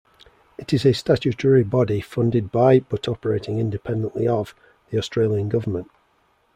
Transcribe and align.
It 0.57 0.73
is 0.73 0.83
a 0.83 0.93
statutory 0.95 1.61
body 1.63 2.01
funded 2.01 2.51
by, 2.51 2.79
but 2.79 3.07
operating 3.07 3.59
independently 3.59 4.27
of, 4.27 4.55
the 4.89 4.97
Australian 4.97 5.47
Government. 5.47 5.91